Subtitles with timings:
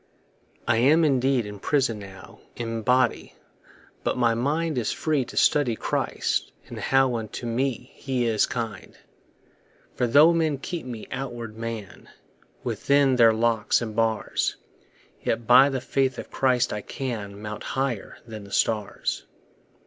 [0.67, 3.35] I am indeed in prison now In body,
[4.03, 8.97] but my mind Is free to study Christ, and how Unto me he is kind.
[9.93, 12.09] For tho' men keep my outward man
[12.63, 14.55] Within their locks and bars,
[15.21, 19.27] Yet by the faith of Christ I can Mount higher than the stars.